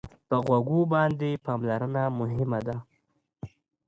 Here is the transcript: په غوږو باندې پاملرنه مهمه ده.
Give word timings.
په 0.27 0.35
غوږو 0.45 0.79
باندې 0.93 1.29
پاملرنه 1.45 2.03
مهمه 2.19 2.59
ده. 2.67 2.75